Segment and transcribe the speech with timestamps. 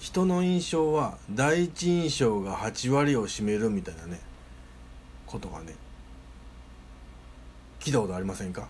[0.00, 4.20] 人の印象は第一印象が8割を占めるみたいなね
[5.26, 5.74] ことがね
[7.80, 8.68] 聞いたことありませんか？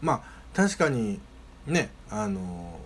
[0.00, 0.22] まあ
[0.54, 1.20] 確かに
[1.66, 2.78] ねあの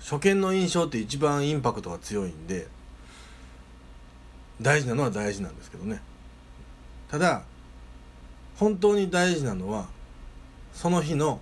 [0.00, 2.68] 初見の印象って一番インパクトが強いんで
[4.62, 6.00] 大事なのは大事なんですけどね。
[7.10, 7.42] ただ
[8.56, 9.86] 本当に大事なのは
[10.72, 11.40] その日の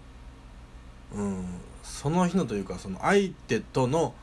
[1.14, 1.44] うん
[1.84, 4.14] その日のというかその相手との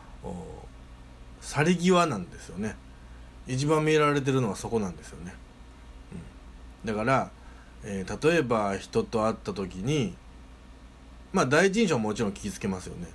[1.39, 2.75] 去り際なんですよね。
[3.47, 5.33] 一番見られてるのはそこなんですよね、
[6.83, 7.31] うん、だから、
[7.83, 10.15] えー、例えば人と会った時に
[11.33, 13.07] まあ第一印象はもちろん気ぃつけますよね。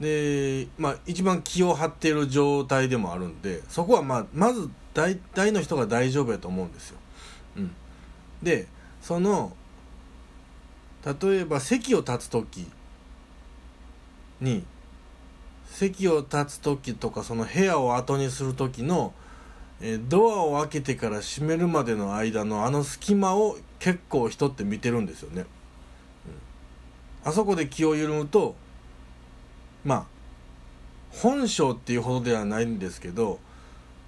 [0.00, 6.98] でまあ一番気を張っている状態でもあるんでそこはまあまず大体の人が大丈夫やと思うんですよ、
[7.56, 7.74] うん、
[8.42, 8.68] で
[9.02, 9.56] その
[11.04, 12.66] 例えば席を立つ時
[14.40, 14.64] に
[15.66, 19.12] 席を立つ時とかその部屋を後にする時の、
[19.80, 25.42] え、ドアを開けてから閉めるまでの間のあの隙間を結構人って見てるんですよね、
[27.24, 28.56] うん、あそこで気を緩むと
[29.84, 30.06] まあ
[31.10, 33.38] 本性っていうほどではないんですけど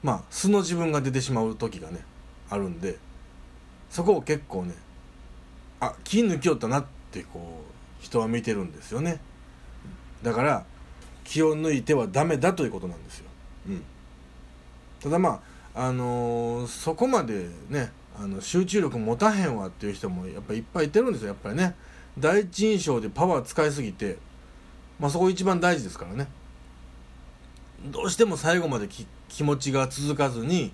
[0.03, 2.05] まあ素の自分が出てしまう時がね
[2.49, 2.99] あるんで
[3.91, 4.75] そこを結構ね
[5.81, 7.63] あ気抜きよったなってこ
[8.01, 9.21] う人は見てるんですよね。
[10.23, 10.65] だから
[11.25, 13.27] 気を抜いてはダメだということなんですよ、
[13.69, 13.85] うん、
[15.01, 15.43] ただま
[15.75, 21.75] ああのー、そこまでねあの集中力持たへんわっていう人もやっぱいっぱいいてるんですよやっぱりね。
[22.19, 24.19] 第一印象でパワー使いすぎて
[24.99, 26.29] まあそこ一番大事ですからね。
[27.87, 28.89] どうしても最後まで
[29.29, 30.73] 気持ちが続かずに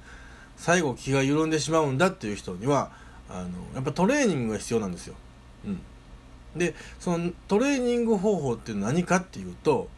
[0.56, 2.90] 最後気が緩んでしまうんだっていう人には
[3.28, 5.14] あのやっぱトレーニングが必要なんですよ。
[5.66, 5.80] うん、
[6.56, 9.88] でそのトレーニング方法って何かっていうと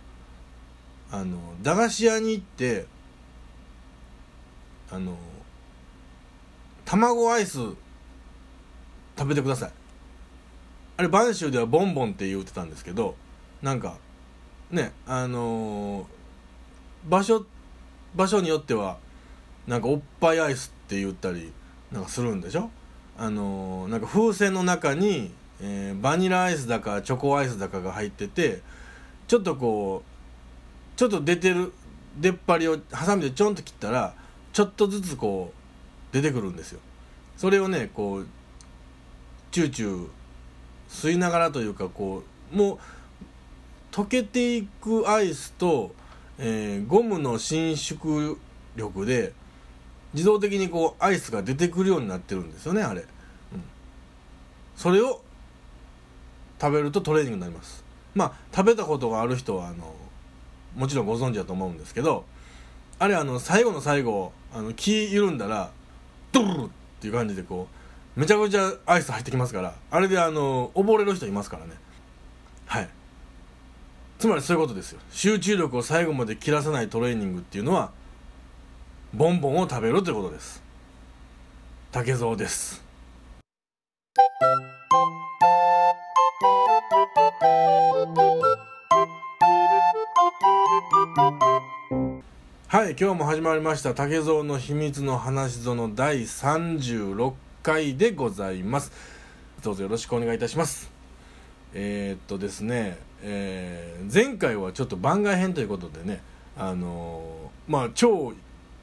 [1.11, 2.87] あの駄菓子屋に行って
[4.91, 5.17] あの
[6.85, 7.59] 卵アイス
[9.17, 9.71] 食べてください。
[10.97, 13.15] あれ播州ではボンボンって言うてたんですけど
[13.63, 13.97] なんか
[14.71, 16.05] ねあのー、
[17.09, 17.47] 場所
[18.17, 18.99] 場所によっては
[19.67, 21.53] なんかおっぱいアイスって言ったり
[21.93, 22.71] なんかするんでしょ？
[23.17, 28.61] あのー、なんか風船の中に、えー、バニラアイスだかチョコアイスだかが入ってて
[29.27, 31.73] ちょっとこうちょっと出てる
[32.19, 34.15] 出っ張りをハサミでちょんと切ったら
[34.53, 36.81] ちょっとずつこう出てくるんですよ。
[37.37, 38.27] それをねこう
[39.51, 40.09] チューチュー
[40.89, 42.79] 吸いながらというかこうもう
[43.93, 45.93] 溶けていくアイスと、
[46.39, 48.37] えー、ゴムの伸縮
[48.77, 49.33] 力で
[50.15, 53.07] 自動的にこうアイスが出てくるようになってるんですよねあれ、うん、
[54.77, 55.21] それを
[56.61, 57.85] 食べるとトレーニングになります。
[58.15, 59.95] まあ食べたことがある人はあの
[60.77, 62.25] もちろんご存知だと思うんですけど
[62.99, 65.71] あれあの最後の最後あの気緩んだら
[66.33, 66.69] ドルルっ
[67.01, 67.69] ていう感じでこ
[68.17, 71.73] うめちゃくちゃアイス入ってきますからあれであの溺れる人いますからね。
[72.67, 72.89] はい。
[74.19, 75.01] つまりそういうことですよ。
[75.13, 77.93] 集中力を最後まで切らさないトレーニングっていうのは
[79.15, 80.63] ボンボンを食べるということです。
[81.93, 82.83] 竹蔵です。
[93.01, 97.33] 今日も始まりました竹蔵の秘密の話園第36
[97.63, 98.91] 回でございます。
[99.63, 100.91] どうぞよろしくお願いいたします。
[101.75, 106.21] えー、っとですね、えー、前回はちょっと番外編ということでね
[106.57, 108.33] あのー、まあ超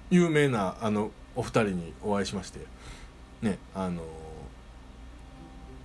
[0.10, 2.60] 有名なあのお二人にお会いしまして
[3.42, 4.02] ねあの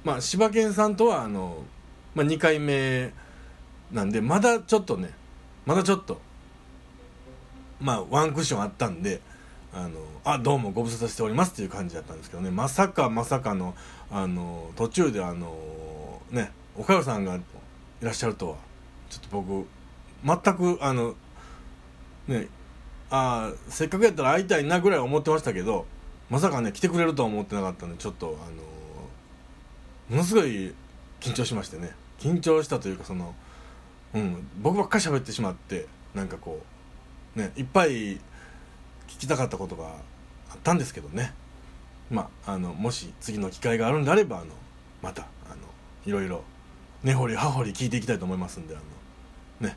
[0.05, 1.65] まあ柴犬さんとはあの、
[2.15, 3.13] まあ、2回目
[3.91, 5.11] なんでまだちょっとね
[5.67, 6.21] まだちょっと
[7.81, 9.21] まあワンクッションあったんで
[9.73, 12.51] あのあどうもご無沙汰しておりますっていう感じだったんですけどね。
[12.51, 13.75] まさかまさかの
[14.11, 17.41] あの途中であのねおかよさんがい
[18.01, 18.57] らっしゃるとは
[19.09, 19.67] ちょっと僕
[20.25, 21.15] 全くあの
[22.27, 22.49] ね
[23.11, 25.87] あせっかくやったら会いたいなぐらい思ってましたけど
[26.29, 30.75] まさかね来てくれるとは思ってなかったんでちょっとあのものすごい
[31.21, 31.93] 緊張しましてね。
[32.19, 33.35] 緊張したというかその、
[34.15, 36.80] うん、僕ばっかり喋ってしまってなんかこう
[37.35, 38.21] ねいっぱい聞
[39.07, 39.89] きたかったことが
[40.51, 41.33] あったんですけどね。
[42.11, 44.47] まああのもし次の機会があるんであればあの
[45.03, 45.57] またあの
[46.07, 46.43] いろいろ
[47.03, 48.79] 根掘り葉掘り聞いていきたいと思いますんであ
[49.63, 49.77] のね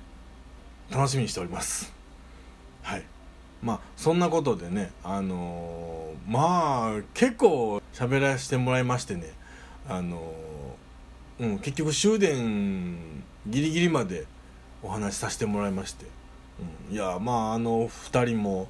[0.91, 1.93] 楽しみにしております。
[2.81, 3.03] はい。
[3.61, 9.31] まあそんなことでねあのー、まあ結構喋らせてもらいましてね
[9.87, 14.25] あのー、うん結局終電ギリギリまで
[14.81, 16.05] お話しさせてもらいまして、
[16.91, 18.67] いやまああの2人も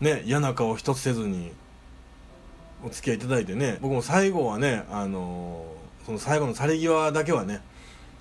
[0.00, 1.52] ね嫌な顔一つせずに
[2.84, 5.64] お付き合いいただいてね僕も最後はねあの
[6.04, 7.60] その最後の去り際だけはね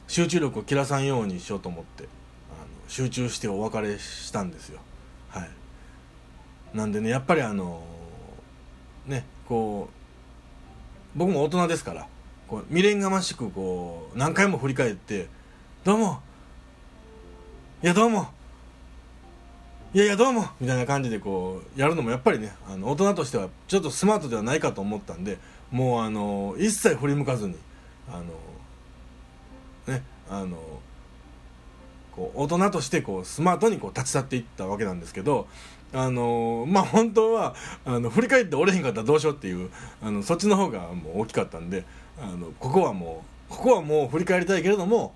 [0.07, 2.09] 集中力を切らさんようにしようと思ってあの
[2.87, 4.79] 集中してお別れしたんですよ。
[5.29, 5.49] はい。
[6.73, 7.83] なんでねやっぱりあの
[9.05, 9.89] ねこ
[11.15, 12.07] う僕も大人ですから
[12.47, 15.27] こう未練がましくこう何回も振り返って
[15.83, 16.21] 「どうも
[17.83, 18.29] いやどうも
[19.95, 25.37] いやいやどうも」みたいな感じでこうやるのもやっぱりねあの大人としてはちょっとスマートではないかと思ったんで
[25.69, 27.55] もうあの一切振り向かずに
[28.11, 30.57] あのねあの
[32.15, 35.47] こう大人としてこうスマートにこう立ち去っていったわけなんですけど
[35.93, 37.53] あのまあ本当は
[37.85, 39.69] あの振り返って折れへんかったらどうしようっていう
[40.01, 41.85] あのそっちの方がもう大きかったんで
[42.19, 45.13] あのここはもうここはもう振り返りたいけれども、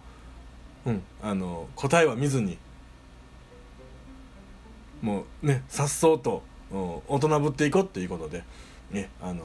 [0.85, 2.59] うん、あの答えは見ずに
[5.01, 8.43] もうねさっそうと大人ぶっていこうっていうことで、
[8.91, 9.43] ねあの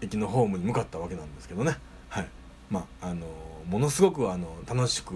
[0.00, 1.76] 駅のホームに向かったわけなんですけどね、
[2.08, 2.28] はい
[2.70, 3.26] まああの
[3.68, 5.14] ものすごくあの楽しく、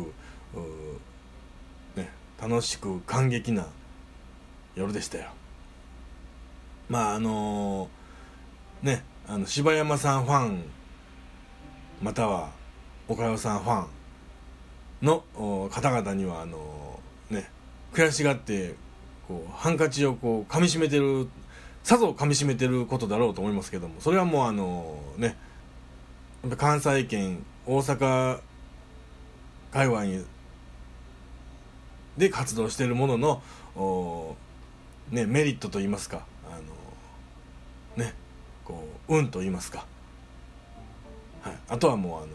[1.96, 2.10] ね、
[2.40, 3.66] 楽しく感激な
[4.74, 5.30] 夜でしたよ。
[6.88, 7.90] まああの
[8.82, 10.62] ねあの柴山さんファン
[12.02, 12.50] または
[13.08, 13.84] 岡代さんファ
[15.02, 15.24] ンの
[15.70, 16.87] 方々にはあの
[17.98, 18.76] 悔しがって
[19.26, 21.26] こうハンカチをこう噛みしめてる
[21.82, 25.36] さぞ噛みしめてることだろうと思いますけどもそれはもうあのね
[26.56, 28.38] 関西圏大阪
[29.72, 30.24] 界隈
[32.16, 34.36] で活動しているものの
[35.10, 36.56] ね、メリットと言いますかあ
[37.96, 38.14] のね
[38.64, 39.86] こう運と言いますか、
[41.42, 42.28] はい、あとはもうあの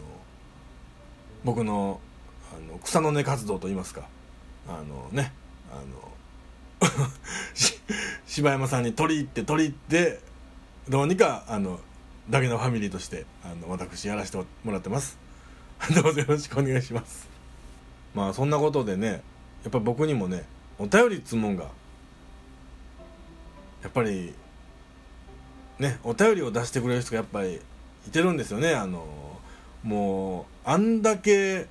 [1.44, 2.00] 僕の
[2.52, 4.08] あの草の根活動と言いますか
[4.68, 5.32] あのね
[5.70, 6.88] あの
[8.26, 9.78] 柴山さんに取り入って取り入っ
[10.12, 10.20] て
[10.88, 11.80] どうにかあの
[12.30, 15.18] だけのファミリーとしてあの私やらせてもらってます。
[15.94, 17.28] どうぞよろしくお願いします。
[18.14, 19.22] まあそんなことでね
[19.62, 20.44] やっぱ僕にもね
[20.78, 21.64] お便りっつもんが
[23.82, 24.34] やっぱり
[25.78, 27.60] ねお便りを出してくれる人がやっぱり
[28.06, 28.74] いてるんですよね。
[28.74, 29.04] あの
[29.82, 31.66] もうあんだけ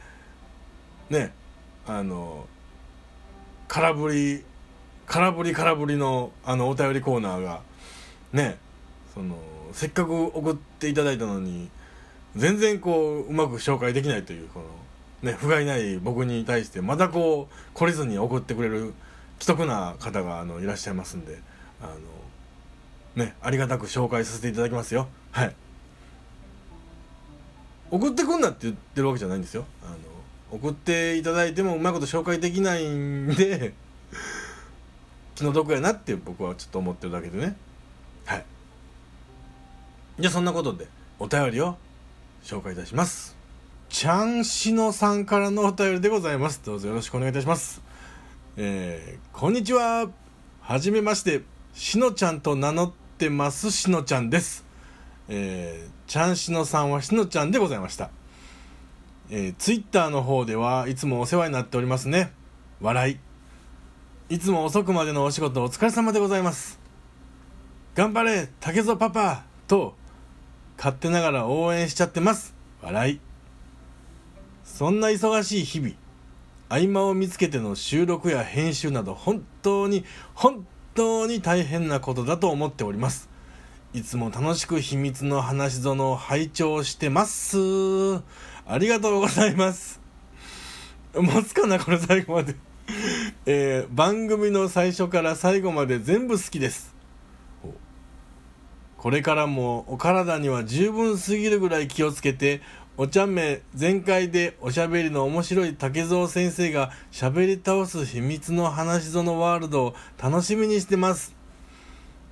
[1.10, 1.34] ね
[1.88, 2.48] あの
[3.74, 4.44] 空振り
[5.08, 7.62] 空振り空振りのあのお便りコーナーが
[8.32, 8.60] ね
[9.16, 9.36] その
[9.72, 11.70] せっかく送っていただいたのに
[12.36, 14.66] 全然こううまく紹介できないというこの
[15.28, 18.94] ね不甲斐ない僕に対してまたこう懲りずに送ってくれる
[19.40, 21.40] 既得な方があのいらっしゃいますんで
[21.82, 25.08] あのねありがたく紹介させていただきますよ。
[25.32, 25.56] はい。
[27.90, 29.66] 送ってくんなって言ってるわけじゃないんですよ。
[29.84, 30.13] あの
[30.54, 33.74] 送っていただいてもうまいこと紹介できないんで
[35.34, 37.56] 気の毒やなって僕はちょっと思ってるだけでね。
[38.26, 38.46] はい。
[40.20, 41.76] じゃあそんなことでお便りを
[42.44, 43.36] 紹介いたします。
[43.90, 46.62] ちゃんしのさんからのお便りでございます。
[46.64, 47.82] どうぞよろしくお願いいたします。
[48.56, 50.08] えー、こんにちは。
[50.62, 51.42] はじめまして。
[51.74, 54.66] しのちゃんと名乗ってますしのちゃんです。
[55.30, 58.12] えー、ちゃんしのさんはしのちゃんでございました。
[59.36, 62.32] えー、ツイッターの方ではいつもお世話になっておりますね。
[62.82, 63.20] 笑い。
[64.30, 66.80] いつも遅くまでのお仕事お疲れ様でございます。
[67.96, 69.96] 頑張れ竹蔵パパと
[70.78, 72.54] 勝手ながら応援しちゃってます。
[72.84, 73.20] 笑い。
[74.64, 75.96] そんな忙しい日々
[76.70, 83.32] 合間を見つけての収録や編集など本当に本当に大変なことだと思っております。
[83.96, 87.58] いつも楽しく秘密の話園を拝聴してます。
[88.66, 90.00] ありがとうございます。
[91.14, 92.56] 持つかなこれ最後まで。
[93.46, 96.94] えー、番組の最初から最後まで全部好きです。
[98.98, 102.62] これからもお体には十分すぎるぐらい気をつけて
[102.96, 111.36] お茶目全開でおしゃべりの面白い竹蔵先生がしゃべり倒す秘密の話園ワールドを楽しみにしてます。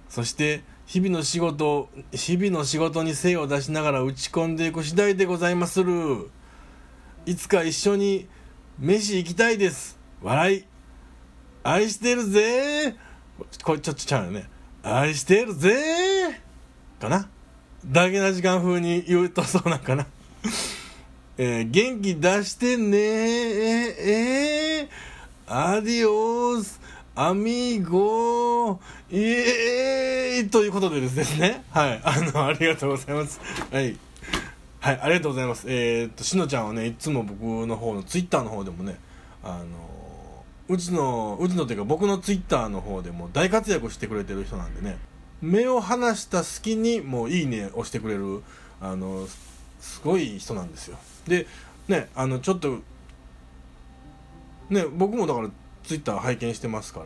[0.08, 6.30] そして日々の仕事日々の仕事に精を出しながら打ち込んでいく次第でございまする。
[7.26, 8.28] いつか一緒に
[8.78, 9.98] 飯行きたいです。
[10.22, 10.66] 笑い。
[11.64, 12.98] 愛してるぜ。
[13.64, 14.50] これちょっとちゃうよね。
[14.84, 16.42] 愛してるぜ。
[17.00, 17.30] かな？
[17.86, 20.08] だけな時間風に言うとそうなんかな。
[21.40, 24.90] えー、元気出してねえー、
[25.48, 26.82] アディオース。
[27.16, 27.90] アミー。
[27.90, 28.80] ゴ
[29.12, 31.64] イエーイということでですね。
[31.72, 32.02] はい。
[32.04, 33.40] あのありがとうございます。
[33.72, 33.98] はい。
[34.82, 35.66] はいありがとうございます。
[35.68, 38.98] えー、っとしのちゃんはねいつも僕の方のツイッターの方でもね
[39.44, 39.66] あの
[40.70, 44.98] うちのうちのっていうか僕のツイッターの方でも大活躍してくれてる人なんでね
[45.40, 48.42] 目を離した隙にもう「いいね」押してくれる
[48.82, 49.28] あの
[49.80, 50.98] すごい人なんですよ。
[51.28, 51.46] で
[51.88, 52.80] ねあのちょっと
[54.72, 55.50] ね僕もだから
[55.84, 57.06] ツイッター拝見してますから。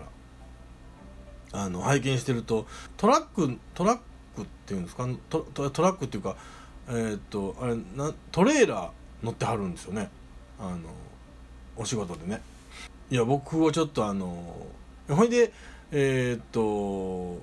[1.54, 2.66] あの拝見してると
[2.98, 4.00] トラックトラッ
[4.36, 5.08] クっていうんですか？
[5.30, 5.40] ト
[5.70, 6.36] トラックっていうか
[6.90, 8.90] えー、っとあれなトレーラー
[9.24, 10.10] 乗ってはるんですよね。
[10.60, 10.78] あの
[11.78, 12.42] お仕事でね。
[13.10, 14.68] いや僕はちょっとあの
[15.08, 15.54] ほいで
[15.92, 17.42] えー、っと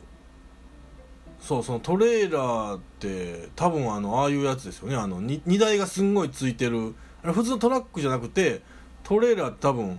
[1.41, 4.97] そうそのトレーラーって多分あのああいうやつですよね。
[4.97, 6.95] あの 2, 2台がすんごいついてる。
[7.23, 8.61] あれ普通のトラックじゃなくて
[9.05, 9.99] トレーラーって多分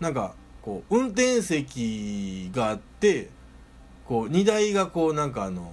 [0.00, 3.28] なんかこう運転席があって
[4.06, 5.72] こう荷台がこうなんかあの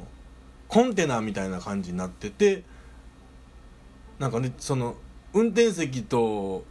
[0.67, 2.63] コンテナみたいな感じになってて
[4.17, 4.96] なんかねその
[5.34, 6.63] 運転席と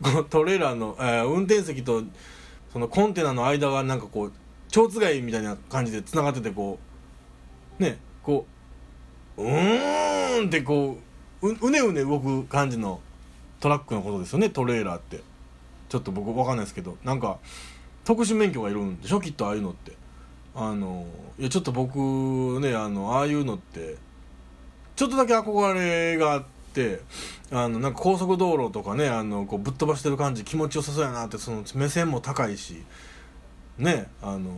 [0.30, 2.02] トレーラーの、えー、運転席と
[2.72, 4.32] そのコンテナの間がなんかこう
[4.68, 6.78] 蝶つがいみたいな感じでつながっててこ
[7.78, 8.46] うねこ
[9.36, 10.98] ううーんってこ
[11.42, 13.00] ううねうね動く感じの
[13.60, 15.33] トラックのことですよねトレーラーって。
[15.94, 17.38] ちょっと僕分かんないですけどなんか
[18.04, 19.20] 特殊免許がいるんでしょ？
[19.20, 19.92] きっとああいうのって。
[20.56, 21.04] あの
[21.36, 21.98] いやちょっと僕
[22.60, 23.96] ねあのああいうのって
[24.94, 27.00] ちょっとだけ憧れがあって
[27.50, 32.84] あのなんか高速道路とかねあのこうぶっ飛ばしてる感じ気持ちよさそうやなってその目線も高いし
[33.78, 34.52] ねあの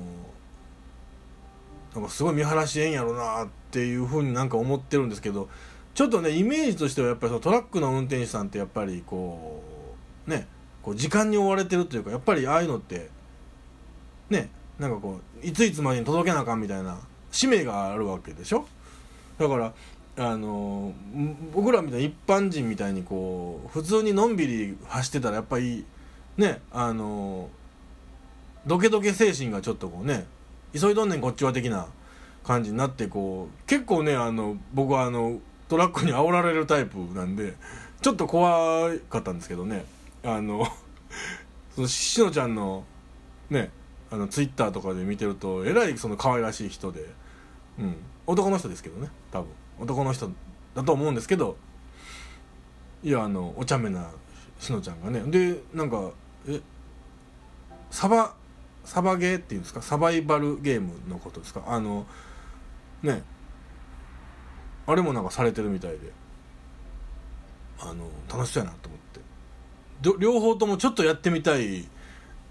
[1.94, 5.48] なんかすごい見晴らしええんやろなっていうふうになんか思ってるんですけど
[5.94, 9.62] ちょっとねイメージとしてはやっぱりそのトラックの運転手さんってやっぱりこ
[10.26, 10.46] うね
[10.86, 13.10] こう時間に追われてるというかやっぱりああいうのって
[14.30, 16.96] ねなんかこういついつまでに届けなあかんみたいな
[17.32, 18.64] 使命があるわけでしょ？
[19.36, 19.72] だから
[20.18, 20.92] あの
[21.52, 25.84] 僕らみたいな一般人みたいにこう普通にのんびり走ってたらやっぱり
[26.36, 27.48] ねあの
[28.64, 30.24] ドケドケ精神がちょっとこうね
[30.72, 31.88] 急いどんねんこっちは的な
[32.44, 37.54] 感じになってこう結構ねあの僕はあのトラックに煽られるタイプなんで
[38.02, 39.84] ちょっと怖かったんですけどね。
[40.26, 40.66] あの
[41.74, 42.84] そのしのちゃんの
[43.48, 43.70] ね
[44.10, 47.06] あのツイッターとかで見てるとえらいその可愛らしい人で、
[47.78, 49.48] うん、男の人ですけどね多分。
[49.78, 50.30] 男の人
[50.74, 51.56] だと思うんですけど
[53.02, 54.10] いやあのお茶目な
[54.58, 55.20] しのちゃんがね。
[55.30, 56.10] でなんか
[56.48, 56.60] え
[57.90, 58.34] サバ
[58.84, 59.82] サバゲーっていうんですか？
[59.82, 61.62] サバイバルゲームのことですか？
[61.66, 62.06] あの
[63.02, 63.22] ね。
[64.86, 66.12] あれもなんかされてるみたいで。
[67.78, 69.20] あの楽しそうやなと思って。
[70.00, 71.84] 両方ともちょっとやってみたい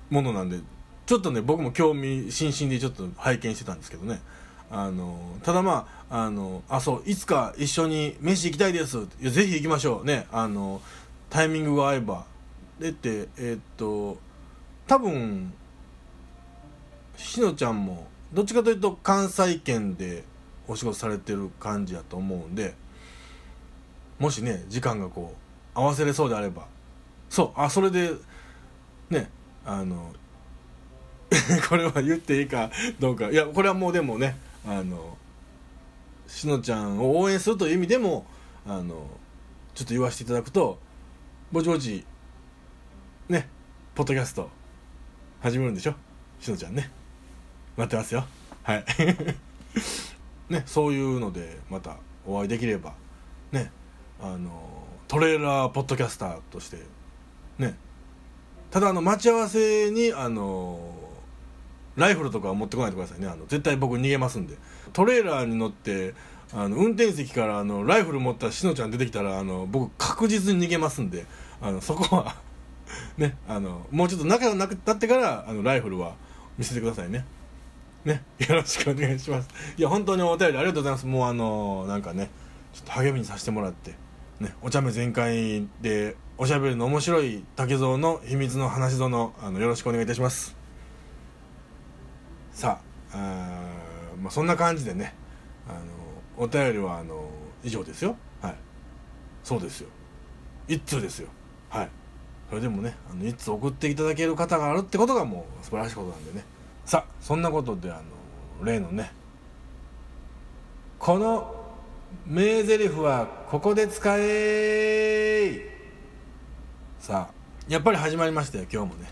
[0.10, 0.60] ものなんで
[1.06, 4.22] ちょっとね僕も興味津々でちょっと拝見してたんですけどね。
[4.72, 8.98] あのただまああのあそういつか一緒に飯行きたいです。
[8.98, 10.06] いやぜひ行きましょう。
[10.06, 10.82] ねあの
[11.30, 12.26] タイミングが合えば。
[12.80, 14.18] でってえー、っと
[14.88, 15.54] 多分
[17.16, 20.24] しのちゃんもどっちかというと関西圏で
[20.68, 22.74] お仕事されてる感じやと思うんで
[24.20, 25.34] もしね時間がこ
[25.76, 26.68] う合わせれそうであれば
[27.36, 28.14] そうあそれで
[29.10, 29.30] ね
[29.66, 30.14] あの
[31.68, 33.30] これは言っていいかどうか。
[33.30, 35.18] いやこれはもうでもねあの
[36.28, 38.26] しのちゃんを応援するという意味でも
[38.66, 39.06] あの
[39.74, 40.80] ちょっと言わせていただくと
[41.52, 42.06] ぼちぼち
[43.28, 43.50] ね
[43.96, 44.50] ポッドキャスト
[45.42, 45.96] 始めるんでしょ？
[46.40, 46.90] しのちゃんね。
[47.76, 48.26] 待ってますよ。
[48.64, 48.86] はい。
[50.48, 52.94] ねそういうのでまたお会いできれば
[53.52, 53.74] ね
[54.22, 56.78] あのトレーラーポッドキャスターとして
[57.60, 57.78] ね。
[58.72, 60.80] ただあの待ち合わせにあの
[61.96, 63.28] ライフルとかは持ってこないでくださいね。
[63.28, 64.58] あの絶対僕逃げますんで。
[64.94, 66.14] トレーラーに乗って
[66.54, 71.26] あの運転席からあのライフル持ったしのちゃん出てきたらあの僕確実に逃げますんで。
[71.62, 72.36] あのそこは
[73.18, 76.16] ねあのもうちょっと仲良くなってからあのライフルは
[76.58, 77.26] 見せてくださいね。
[78.04, 79.50] ねよろしくお願いします。
[79.78, 81.06] いや本当にお便りありがとうございます。
[81.06, 82.30] もうあのなんかね
[82.74, 83.96] ちょっと励みにさせてもらって
[84.40, 90.54] ねお茶目全開でおしゃべりの面白い竹蔵の秘密の話殿あのよろしくお願いいたします。
[92.52, 92.82] さ
[93.14, 95.14] ああ、まあ、そんな感じでね
[95.66, 95.80] あの
[96.44, 97.30] お便りはあの
[97.64, 98.18] 以上ですよ。
[98.42, 98.56] はい。
[99.46, 99.88] そうですよ。
[100.68, 101.30] 一通ですよ。
[101.70, 101.90] はい。
[102.50, 106.44] それでもねあの一通送っていただける方があるってことがもう素晴らしいことなんでね。
[106.84, 108.02] さあそんなことであ
[108.60, 109.14] の例のね
[111.00, 111.56] この
[112.28, 115.75] 名台詞はここで使え
[117.06, 117.34] さあ
[117.68, 119.08] やっぱり始まりましたよ今日もね。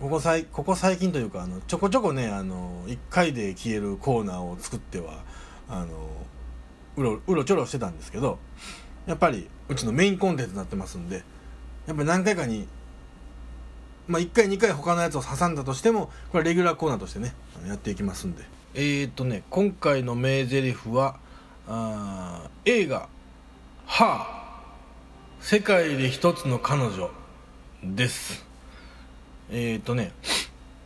[0.00, 5.22] ここさいここ最近というかあのちょこちょこねあの1回で消えるコーナーを作っては
[5.68, 6.08] あの
[6.96, 8.40] うろうろちょろしてたんですけど
[9.06, 11.22] やっぱりうちのメインコンテンツになってますんで
[11.86, 12.66] やっぱり何回かに
[14.08, 17.32] まあ、1回2回他のやつを挟んだとしてもこれレギュラーコーナーとしてね
[17.68, 18.42] やっていきますんで。
[18.74, 21.20] えー、っとね今回の名台詞は
[21.68, 23.08] あ映画
[23.86, 24.64] 「はあ
[25.40, 27.08] 世界で一つの彼女」
[27.94, 28.44] です。
[29.50, 30.12] えー、っとね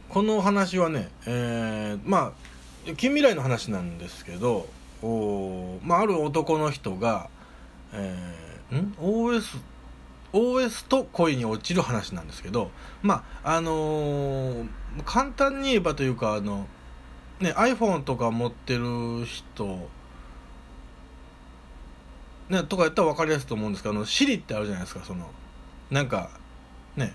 [0.09, 2.35] この話はね、えー、ま
[2.87, 4.67] あ近未来の話なんですけど
[5.03, 7.31] お、まあ、ある男の人が、
[7.93, 9.61] えー、ん？OS
[10.33, 12.71] OS と恋に落ちる話なんですけど
[13.03, 14.69] まああのー、
[15.05, 16.67] 簡単に言えばというかあの、
[17.41, 19.89] ね、iPhone とか持ってる人
[22.51, 25.31] ね、とかやったら分かりやすいと思うんですけどあの Siri ってあるじゃないですかその
[25.91, 26.31] なんか
[26.97, 27.15] ね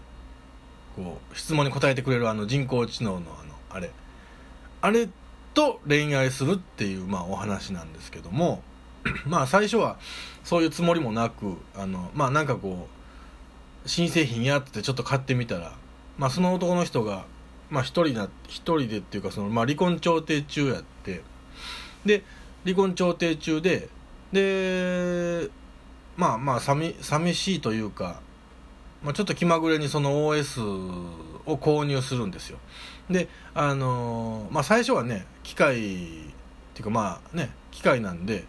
[0.95, 3.91] こう質問に答えてくれるあの人工知能のあのあれ。
[4.81, 5.09] あれ
[5.55, 8.61] と恋愛するっていう、まあ、お話なんですけども
[9.25, 9.97] まあ最初は
[10.43, 12.87] そういうつもりもなくあのまあなんかこ
[13.85, 15.73] う新製品やっててちょっと買ってみたら、
[16.17, 17.25] まあ、その男の人が、
[17.69, 21.21] まあ、一人な一人でっていうかその、まあ、離婚調停中やって
[22.05, 22.23] で
[22.63, 23.89] 離婚調停中で
[24.31, 25.49] で
[26.17, 28.21] まあまあ寂寂しいというか
[29.05, 30.63] まあ、ちょっと気まぐれにその OS
[31.45, 32.57] を購入するんですよ。
[33.07, 35.79] であのー、まあ最初はね機械っ
[36.73, 38.45] ていうかまあね機械なんで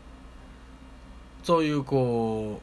[1.42, 2.62] そういうこう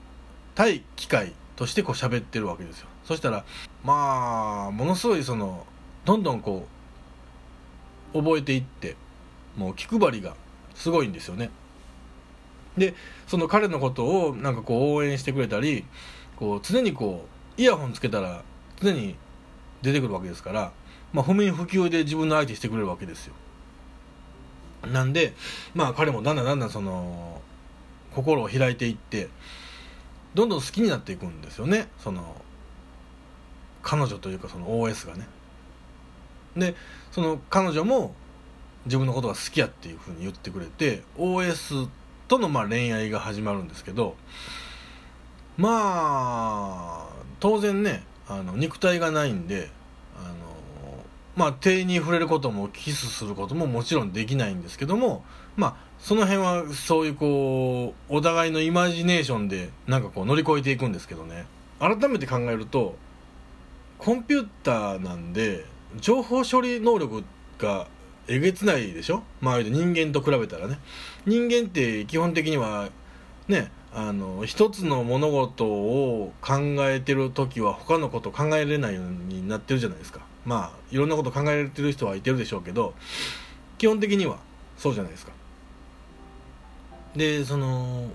[0.55, 2.87] 対機械としてこう喋ってるわけですよ。
[3.05, 3.45] そしたら
[3.83, 5.67] まあものすごいその
[6.03, 6.67] どんどんこ
[8.15, 8.95] う覚えていって
[9.55, 10.35] もう気配りが
[10.73, 11.51] すごいんですよね。
[12.75, 12.95] で
[13.27, 15.85] その彼のことをなんかこう応援してくれたり
[16.37, 18.43] こう常にこうイヤホンつけたら
[18.81, 19.15] 常に
[19.81, 20.71] 出てくるわけですから、
[21.11, 23.33] まあ、不眠不休で自分の相手してくれるわけですよ。
[24.91, 25.33] なんで
[25.73, 27.41] まあ彼もだんだんだんだんその
[28.13, 29.29] 心を開いていって
[30.35, 31.87] どんどん好きになっていくんですよね。
[31.99, 32.41] その
[33.81, 35.27] 彼女というかその OS がね。
[36.55, 36.75] で
[37.11, 38.13] その彼女も
[38.85, 41.87] 自分のことが好きやっていうふうに言ってくれて OS
[42.27, 44.15] とのまあ恋愛が始まるんですけど
[45.57, 47.12] まあ
[47.43, 49.69] 当然ねあの肉体がないんで
[50.15, 50.33] あの
[51.35, 55.25] まあ手に触れることもキスすることももちろんできないんですけども
[55.57, 61.45] まあその辺はそういうこうお互いのイマジネーションでなんかこう乗り越えていくんですけどね。
[61.79, 62.95] 改めて考えると
[63.97, 65.65] コンピューターなんで
[65.99, 67.25] 情報処理能力
[67.57, 67.87] が
[68.29, 69.21] えげつないでしょ？
[69.41, 70.79] 周りで人間と比べたらね。
[71.25, 72.87] 人間って基本的には
[73.49, 76.57] ねあの一つの物事を考
[76.89, 80.21] えてる時は他のこと考えれないようになってるじゃないですか。
[80.45, 82.93] まあいろんなこと考えられてる人はいてるでしょうけど
[83.77, 84.39] 基本的には
[84.77, 85.31] そうじゃないですか。
[87.15, 88.09] でその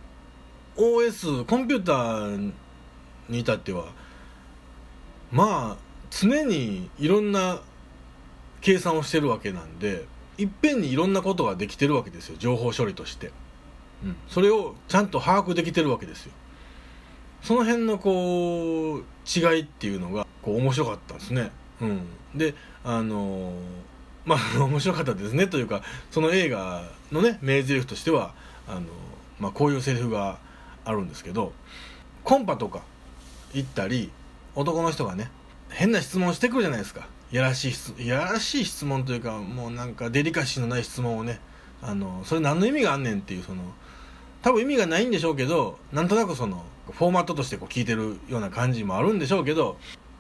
[0.77, 2.53] OS コンピューター
[3.29, 3.87] に至っては
[5.31, 7.61] まあ常にいろんな
[8.61, 10.07] 計算をしてるわけなんで
[10.39, 13.31] いっぺんにいろんなことができてるわけですよ情報処理として。
[14.29, 16.33] それをちゃんと把握できてるわけですよ。
[17.43, 22.01] その辺のこう違いっていうのがこう面白かったんですね、うん、
[22.35, 23.53] であの
[24.25, 25.47] まあ 面白かったですね。
[25.47, 26.83] というかその映画
[27.13, 28.35] のね名台詞としては
[28.67, 28.83] あの、
[29.39, 30.39] まあ、こういうセリフが
[30.85, 31.53] あるんですけど
[32.25, 32.83] コンパとか
[33.55, 34.11] 行ったり
[34.55, 35.31] 男の人がね
[35.71, 37.07] 変な質問してくるじゃないですか。
[37.31, 41.41] いやらしいいやらしい質問というかもうなんかデリカシーのない質問をね
[41.83, 43.63] あのそれ何の意味があんねんっていうその
[44.43, 49.77] 多分意味がないんでしょうけどなんとなくそのフォーマットとしてこう聞いてるような感じもあるんでしょうけど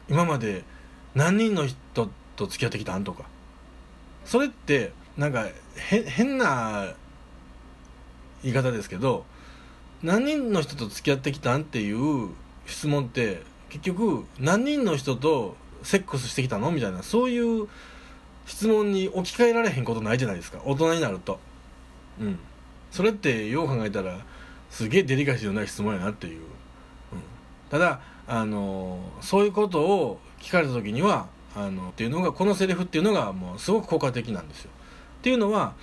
[0.08, 0.64] 今まで
[1.14, 3.24] 何人の人と付き合ってきたんとか
[4.24, 6.94] それってなんか変な
[8.42, 9.24] 言い方ですけど
[10.02, 12.30] 何人の人と付き合ってきたんっていう
[12.66, 16.70] 質問って結局何人の人とセックスしてきたの？
[16.70, 17.68] みたいなそういう
[18.46, 20.60] 質問に置き換えられへんことないじゃないですか。
[20.64, 21.38] 大人になると。
[22.20, 22.38] うん。
[22.90, 24.18] それってよう考えたら
[24.70, 26.44] すげえデリカシーのない質問やなっていう、うん、
[27.70, 34.70] ただあのそういうことを聞かれた時にはあのっていうのがこのセリフっていうのがもうすごく効果的なんですよ。
[35.18, 35.74] っていうのは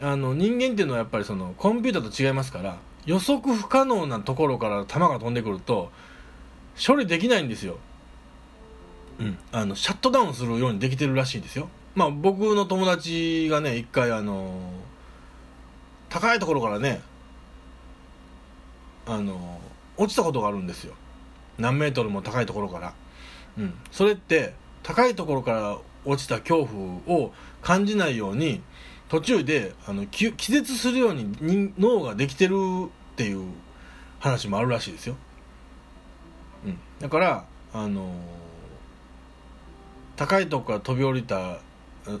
[0.00, 5.90] あの人間っていうのはやっぱりそのコンピューターと違いますから予測不可能なところから弾が飛んでくると
[6.84, 7.78] 処理できないんですよ、
[9.20, 11.68] うん、あのシャットダウンするようにできてるらしいんですよ。
[11.94, 14.54] まあ僕の友達がね一回あの
[16.12, 17.00] 高いところからね
[19.06, 19.60] あの
[19.96, 20.94] 落ちたことがあるんですよ。
[21.58, 22.94] 何メートルも高いところから、
[23.58, 28.62] うん、それって高いところから落ちた恐怖を感じないように
[29.08, 32.56] 途中であの気絶するように脳ができてる
[33.12, 33.46] っていう
[34.18, 35.16] 話もあるらしいですよ、
[36.66, 38.14] うん、だからあの
[40.16, 41.58] 高いとこから飛び降りた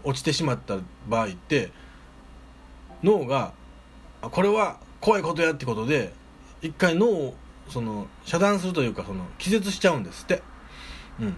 [0.04, 0.78] 落ちてしまった
[1.08, 1.70] 場合って
[3.02, 3.54] 脳が
[4.30, 6.12] これは怖いことやってことで
[6.62, 7.34] 一回脳を
[7.68, 10.42] その遮断するというかその気絶しちゃうんですって。
[11.20, 11.36] うん。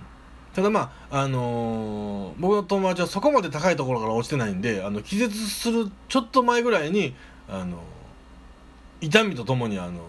[0.55, 7.15] ただまああのー、僕の友達はそこまで高いところから落ちてないんであの気絶するちょっと前ぐらいに
[7.49, 7.79] あの
[9.01, 10.01] 痛みとともにあの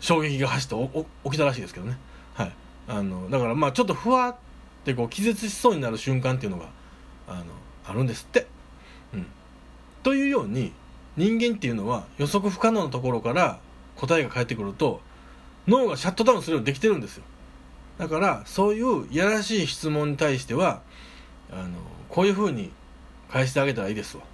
[0.00, 1.98] 衝撃が走って起きたらしいですけどね。
[2.34, 2.52] はい。
[2.88, 4.36] あのだからまあちょっとふわっ
[4.84, 6.68] てこう気絶しそうになる瞬間っていうのが
[7.28, 7.44] あの
[7.86, 8.46] あるんですって。
[9.12, 9.26] うん。
[10.02, 10.72] というように
[11.16, 13.58] 人間っていうのは予測不可能なところから
[13.96, 15.00] 答えが返ってくると
[15.68, 17.24] 脳がシャットダウンするようにできてるんですよ。
[17.98, 20.82] だからそういういやらしい質問に対しては
[21.50, 22.70] あのこういうふうに
[23.30, 24.24] 返してあげたらいいですわ。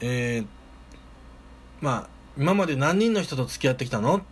[0.00, 0.46] えー、
[1.80, 4.18] まあ今まで何人の人と付き合ってきたの？
[4.18, 4.22] っ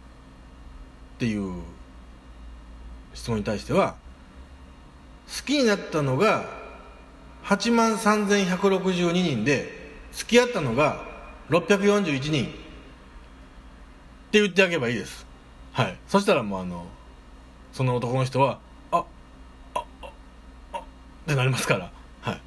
[1.19, 1.63] ていう
[3.15, 3.97] 質問に対しては
[5.27, 6.45] 好きになったのが
[7.47, 9.71] 8万3162人で
[10.11, 11.05] 付き合ったのが
[11.49, 12.49] 641人っ
[14.33, 15.25] て言ってあげればいいです。
[15.73, 15.97] はい。
[16.09, 16.87] そしたらもうあの
[17.73, 18.59] その男の人は
[18.91, 19.05] あ
[19.75, 20.07] ああ
[20.73, 20.83] あっ
[21.29, 21.93] てなりますから。
[22.21, 22.41] はい。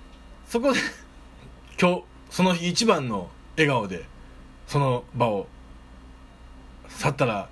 [0.46, 0.80] そこで
[1.80, 4.04] 今日その日一番の笑顔で
[4.68, 5.48] その場を
[6.90, 7.48] 去ったら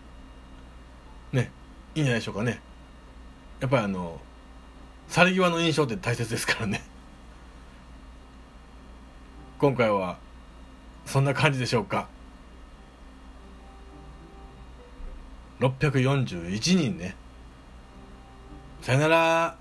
[1.31, 1.49] ね
[1.95, 2.59] いいんじゃないでしょうかね。
[3.61, 4.19] やっぱりあの
[5.07, 6.83] 去り際の印象って大切ですからね。
[9.59, 10.19] 今回は
[11.07, 12.07] そんな感じでしょうか。
[15.59, 17.15] 641人ね。
[18.81, 19.57] さよなら。